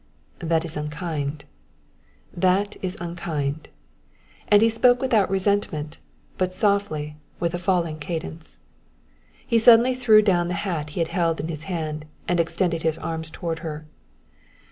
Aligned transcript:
"That 0.39 0.65
is 0.65 0.75
unkind, 0.77 1.45
that 2.33 2.75
is 2.81 2.97
unkind," 2.99 3.69
and 4.47 4.63
he 4.63 4.67
spoke 4.67 4.99
without 4.99 5.29
resentment, 5.29 5.99
but 6.39 6.55
softly, 6.55 7.17
with 7.39 7.53
a 7.53 7.59
falling 7.59 7.99
cadence. 7.99 8.57
He 9.45 9.59
suddenly 9.59 9.93
threw 9.93 10.23
down 10.23 10.47
the 10.47 10.55
hat 10.65 10.89
he 10.97 11.01
had 11.01 11.09
held 11.09 11.39
in 11.39 11.49
his 11.49 11.65
hand, 11.65 12.05
and 12.27 12.39
extended 12.39 12.81
his 12.81 12.97
arms 12.97 13.29
toward 13.29 13.59
her. 13.59 13.85